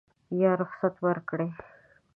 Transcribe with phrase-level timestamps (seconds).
[0.41, 1.49] یا رخصت ورکړي.